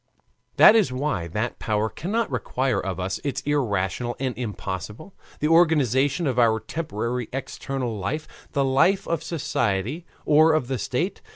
[0.55, 5.47] That is why that Power cannot require of us what is irrational and impossible: the
[5.47, 11.21] organization of our temporary external life, the life of society or of the state.